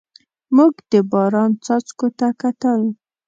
[0.55, 2.81] موږ د باران څاڅکو ته کتل.